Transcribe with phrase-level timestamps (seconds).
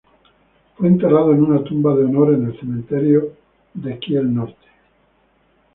[0.77, 3.33] Fue enterrado en una tumba de honor en el cementerio
[3.75, 4.57] de Kiel-Norte.